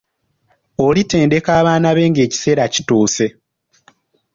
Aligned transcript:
Olitendeka 0.85 1.49
abaana 1.59 1.89
be 1.95 2.03
ng'ekiseera 2.09 2.65
kituuse. 2.73 3.27